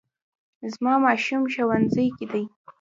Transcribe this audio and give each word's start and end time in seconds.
زما 0.73 0.93
ماشوم 1.05 1.41
ښوونځي 1.53 2.07
کې 2.17 2.25
دی 2.31 2.43